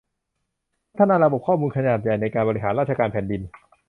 [0.95, 3.41] พัฒนาระบบข้อมูลขนาดใหญ่ในการบริหารราชการแผ่นดิน